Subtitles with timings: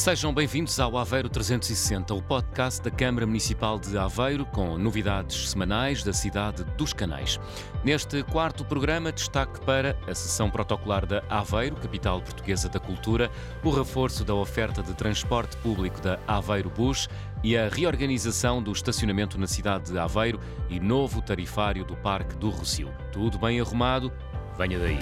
[0.00, 6.02] Sejam bem-vindos ao Aveiro 360, o podcast da Câmara Municipal de Aveiro, com novidades semanais
[6.02, 7.38] da cidade dos Canais.
[7.84, 13.30] Neste quarto programa, destaque para a sessão protocolar da Aveiro, capital portuguesa da cultura,
[13.62, 17.06] o reforço da oferta de transporte público da Aveiro Bus
[17.44, 20.40] e a reorganização do estacionamento na cidade de Aveiro
[20.70, 22.90] e novo tarifário do Parque do Rocio.
[23.12, 24.10] Tudo bem arrumado?
[24.56, 24.98] Venha daí.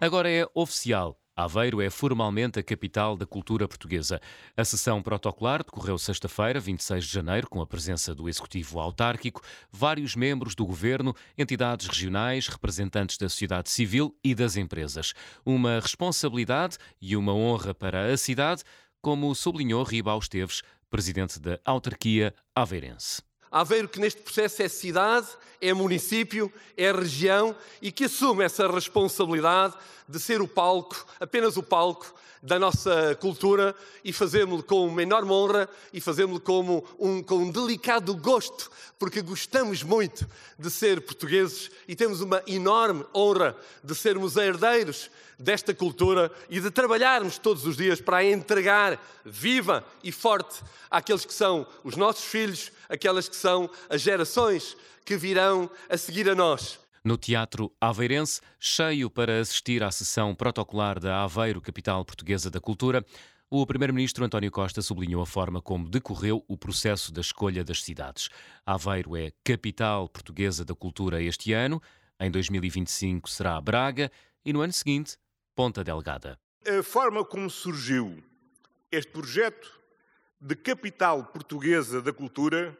[0.00, 1.19] Agora é oficial.
[1.42, 4.20] Aveiro é formalmente a capital da cultura portuguesa.
[4.56, 9.40] A sessão protocolar decorreu sexta-feira, 26 de janeiro, com a presença do Executivo Autárquico,
[9.72, 15.14] vários membros do governo, entidades regionais, representantes da sociedade civil e das empresas.
[15.44, 18.62] Uma responsabilidade e uma honra para a cidade,
[19.00, 23.29] como sublinhou Ribal Esteves, presidente da autarquia aveirense.
[23.50, 25.26] Aveiro que neste processo é cidade,
[25.60, 29.74] é município, é região e que assume essa responsabilidade
[30.08, 35.30] de ser o palco, apenas o palco da nossa cultura e fazemos-lo com uma enorme
[35.30, 40.26] honra e fazemos-lo um, com um delicado gosto, porque gostamos muito
[40.58, 46.70] de ser portugueses e temos uma enorme honra de sermos herdeiros desta cultura e de
[46.70, 52.24] trabalharmos todos os dias para a entregar viva e forte àqueles que são os nossos
[52.24, 56.78] filhos, aquelas que são as gerações que virão a seguir a nós.
[57.02, 63.02] No Teatro Aveirense, cheio para assistir à sessão protocolar da Aveiro, capital portuguesa da cultura,
[63.48, 68.28] o Primeiro-Ministro António Costa sublinhou a forma como decorreu o processo da escolha das cidades.
[68.66, 71.80] Aveiro é capital portuguesa da cultura este ano,
[72.20, 74.12] em 2025 será Braga
[74.44, 75.16] e no ano seguinte,
[75.56, 76.38] Ponta Delgada.
[76.66, 78.22] A forma como surgiu
[78.92, 79.79] este projeto
[80.40, 82.76] de capital portuguesa da cultura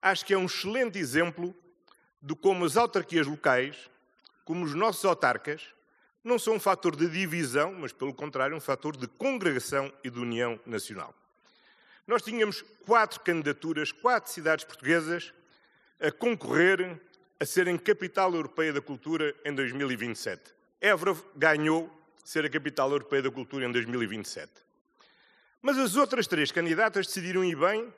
[0.00, 1.54] acho que é um excelente exemplo
[2.22, 3.90] de como as autarquias locais,
[4.44, 5.74] como os nossos autarcas,
[6.22, 10.18] não são um fator de divisão, mas, pelo contrário, um fator de congregação e de
[10.18, 11.14] união nacional.
[12.06, 15.32] Nós tínhamos quatro candidaturas, quatro cidades portuguesas
[16.00, 17.00] a concorrer
[17.40, 20.54] a serem capital europeia da cultura em 2027.
[20.80, 21.90] Évora ganhou
[22.24, 24.67] ser a capital europeia da cultura em 2027.
[25.60, 27.92] Mas as outras três candidatas decidiram ir bem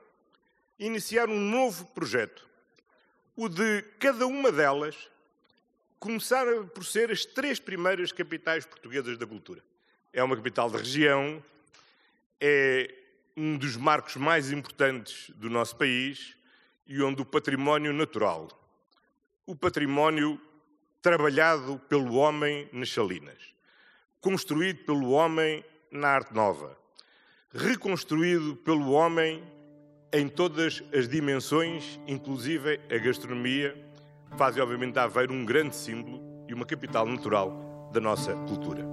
[0.78, 2.48] iniciar um novo projeto,
[3.37, 5.10] o de cada uma delas
[5.98, 9.62] começar por ser as três primeiras capitais portuguesas da cultura.
[10.10, 11.44] É uma capital de região,
[12.41, 12.94] é
[13.37, 16.34] um dos marcos mais importantes do nosso país
[16.87, 18.48] e onde o património natural,
[19.44, 20.41] o património
[21.03, 23.54] trabalhado pelo homem nas salinas,
[24.21, 26.77] construído pelo homem na arte nova,
[27.52, 29.42] reconstruído pelo homem
[30.12, 33.76] em todas as dimensões, inclusive a gastronomia,
[34.36, 38.89] fazem obviamente a Aveiro um grande símbolo e uma capital natural da nossa cultura.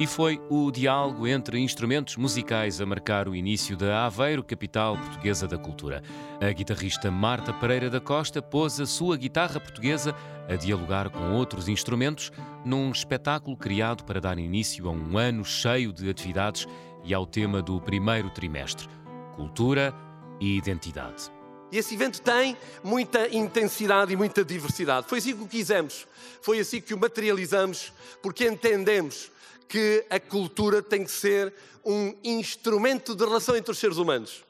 [0.00, 5.46] E foi o diálogo entre instrumentos musicais a marcar o início da Aveiro, capital portuguesa
[5.46, 6.02] da cultura.
[6.40, 10.16] A guitarrista Marta Pereira da Costa pôs a sua guitarra portuguesa
[10.48, 12.32] a dialogar com outros instrumentos
[12.64, 16.66] num espetáculo criado para dar início a um ano cheio de atividades
[17.04, 18.88] e ao tema do primeiro trimestre:
[19.36, 19.94] cultura
[20.40, 21.30] e identidade.
[21.70, 25.06] E esse evento tem muita intensidade e muita diversidade.
[25.06, 26.06] Foi assim que o quisemos,
[26.40, 29.30] foi assim que o materializamos, porque entendemos
[29.70, 31.54] que a cultura tem que ser
[31.84, 34.44] um instrumento de relação entre os seres humanos.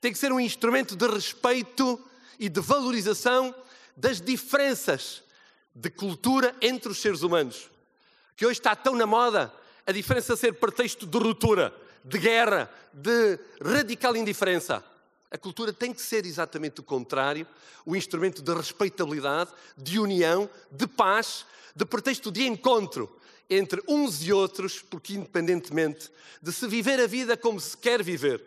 [0.00, 2.00] Tem que ser um instrumento de respeito
[2.38, 3.52] e de valorização
[3.96, 5.24] das diferenças
[5.74, 7.68] de cultura entre os seres humanos.
[8.36, 9.52] Que hoje está tão na moda
[9.84, 14.84] a diferença ser pretexto de ruptura, de guerra, de radical indiferença.
[15.32, 17.44] A cultura tem que ser exatamente o contrário,
[17.84, 21.44] o instrumento de respeitabilidade, de união, de paz,
[21.74, 23.19] de pretexto de encontro
[23.50, 26.08] entre uns e outros, porque independentemente
[26.40, 28.40] de se viver a vida como se quer viver,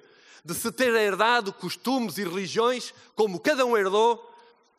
[0.43, 4.33] de se ter herdado costumes e religiões como cada um herdou,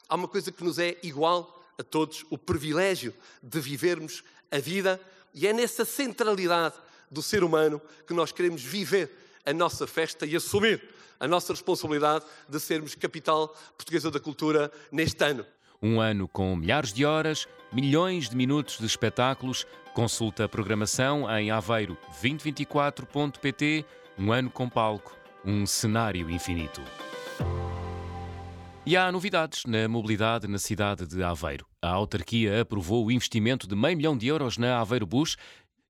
[0.09, 5.01] há uma coisa que nos é igual a todos: o privilégio de vivermos a vida,
[5.33, 6.75] e é nessa centralidade
[7.11, 9.11] do ser humano que nós queremos viver
[9.45, 10.83] a nossa festa e assumir
[11.21, 15.47] a nossa responsabilidade de sermos capital portuguesa da cultura neste ano.
[15.85, 19.67] Um ano com milhares de horas, milhões de minutos de espetáculos.
[19.93, 23.85] Consulta a programação em aveiro2024.pt.
[24.19, 25.15] Um ano com palco,
[25.45, 26.81] um cenário infinito.
[28.87, 31.67] E há novidades na mobilidade na cidade de Aveiro.
[31.83, 35.37] A autarquia aprovou o investimento de meio milhão de euros na Aveiro Bus.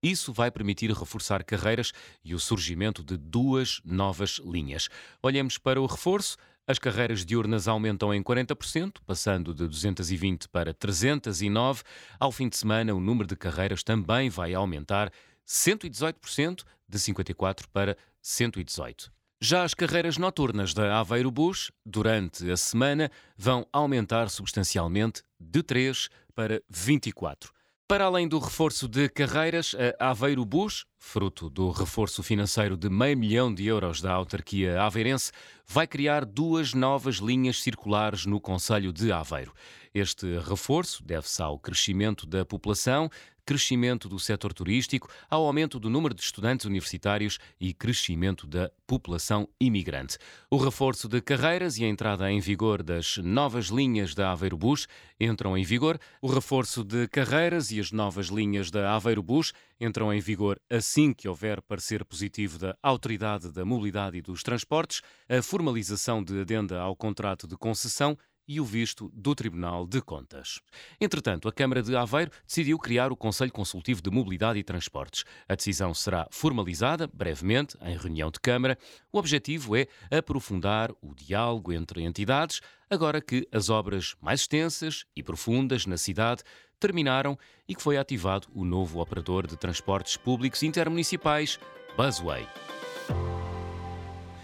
[0.03, 1.93] Isso vai permitir reforçar carreiras
[2.25, 4.89] e o surgimento de duas novas linhas.
[5.23, 6.37] Olhemos para o reforço.
[6.67, 11.83] As carreiras diurnas aumentam em 40%, passando de 220 para 309.
[12.19, 15.13] Ao fim de semana, o número de carreiras também vai aumentar
[15.47, 19.13] 118%, de 54 para 118.
[19.43, 26.09] Já as carreiras noturnas da Aveiro Bus, durante a semana, vão aumentar substancialmente de 3
[26.35, 27.53] para 24.
[27.87, 33.17] Para além do reforço de carreiras, a Aveiro Bus, fruto do reforço financeiro de meio
[33.17, 35.31] milhão de euros da autarquia aveirense,
[35.67, 39.53] vai criar duas novas linhas circulares no Conselho de Aveiro.
[39.95, 43.09] Este reforço deve-se ao crescimento da população,
[43.47, 49.49] crescimento do setor turístico, ao aumento do número de estudantes universitários e crescimento da população
[49.61, 50.19] imigrante.
[50.51, 54.87] O reforço de carreiras e a entrada em vigor das novas linhas da Aveiro Bus
[55.21, 55.99] entram em vigor.
[56.21, 60.59] O reforço de carreiras e as novas linhas da Aveiro Bus entram em vigor
[60.95, 66.41] assim que houver parecer positivo da Autoridade da Mobilidade e dos Transportes, a formalização de
[66.41, 70.61] adenda ao contrato de concessão e o visto do Tribunal de Contas.
[71.01, 75.25] Entretanto, a Câmara de Aveiro decidiu criar o Conselho Consultivo de Mobilidade e Transportes.
[75.49, 78.79] A decisão será formalizada brevemente em reunião de Câmara.
[79.11, 85.25] O objetivo é aprofundar o diálogo entre entidades, agora que as obras mais extensas e
[85.25, 86.45] profundas na cidade
[86.79, 87.39] terminaram
[87.69, 91.59] e que foi ativado o novo operador de transportes públicos intermunicipais,
[91.97, 92.47] Busway.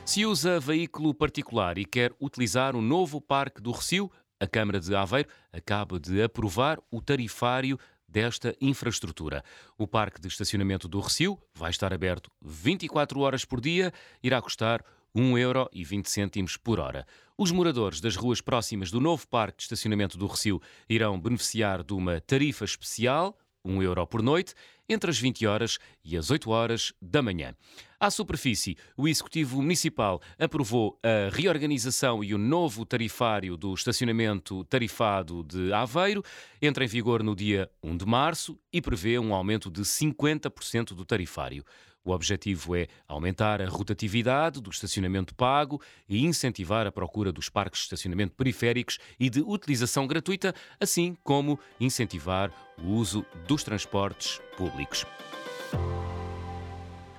[0.05, 4.11] Se usa veículo particular e quer utilizar o novo Parque do Recio,
[4.41, 7.79] a Câmara de Aveiro acaba de aprovar o tarifário
[8.09, 9.45] desta infraestrutura.
[9.79, 13.93] O Parque de Estacionamento do Recio vai estar aberto 24 horas por dia,
[14.23, 14.85] irá custar
[15.17, 17.07] 1,20€ por hora.
[17.37, 21.95] Os moradores das ruas próximas do novo Parque de Estacionamento do Recio irão beneficiar de
[21.95, 24.55] uma tarifa especial, 1 euro por noite,
[24.89, 27.55] entre as 20 horas e as 8 horas da manhã.
[27.99, 35.45] À superfície, o Executivo Municipal aprovou a reorganização e o novo tarifário do estacionamento tarifado
[35.45, 36.25] de Aveiro.
[36.61, 41.05] Entra em vigor no dia 1 de março e prevê um aumento de 50% do
[41.05, 41.65] tarifário.
[42.03, 47.81] O objetivo é aumentar a rotatividade do estacionamento pago e incentivar a procura dos parques
[47.81, 52.51] de estacionamento periféricos e de utilização gratuita, assim como incentivar
[52.83, 55.05] o uso dos transportes públicos.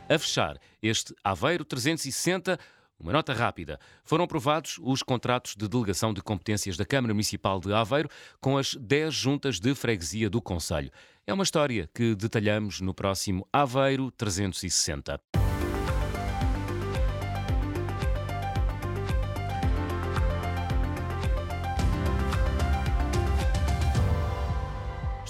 [0.09, 2.59] A fechar este Aveiro 360
[3.01, 3.79] uma nota rápida.
[4.03, 8.09] Foram aprovados os contratos de delegação de competências da Câmara Municipal de Aveiro
[8.39, 10.91] com as 10 juntas de freguesia do Conselho.
[11.25, 15.19] É uma história que detalhamos no próximo Aveiro 360.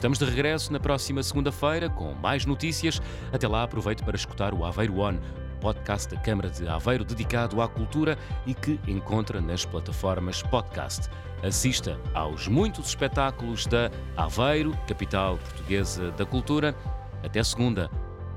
[0.01, 2.99] Estamos de regresso na próxima segunda-feira com mais notícias.
[3.31, 5.19] Até lá, aproveite para escutar o Aveiro One,
[5.61, 11.07] podcast da Câmara de Aveiro dedicado à cultura e que encontra nas plataformas podcast.
[11.43, 16.75] Assista aos muitos espetáculos da Aveiro, capital portuguesa da cultura.
[17.23, 17.89] Até segunda,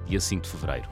[0.06, 0.88] dia 5 de fevereiro.